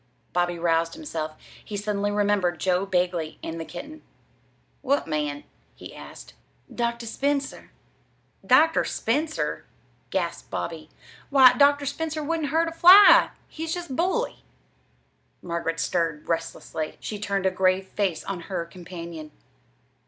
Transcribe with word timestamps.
Bobby 0.33 0.57
roused 0.57 0.95
himself. 0.95 1.33
He 1.63 1.77
suddenly 1.77 2.09
remembered 2.09 2.59
Joe 2.59 2.87
Bagley 2.87 3.37
and 3.43 3.59
the 3.59 3.65
kitten. 3.65 4.01
"What 4.81 5.05
man?" 5.07 5.43
he 5.75 5.95
asked. 5.95 6.33
"Dr. 6.73 7.05
Spencer." 7.05 7.69
"Dr. 8.43 8.83
Spencer!" 8.83 9.63
gasped 10.09 10.49
Bobby. 10.49 10.89
"Why, 11.29 11.53
Dr. 11.53 11.85
Spencer 11.85 12.23
wouldn't 12.23 12.49
hurt 12.49 12.67
a 12.69 12.71
fly. 12.71 13.29
He's 13.47 13.75
just 13.75 13.95
bully!" 13.95 14.43
Margaret 15.43 15.79
stirred 15.79 16.27
restlessly. 16.27 16.97
She 16.99 17.19
turned 17.19 17.45
a 17.45 17.51
grave 17.51 17.85
face 17.85 18.23
on 18.23 18.39
her 18.49 18.65
companion. 18.65 19.29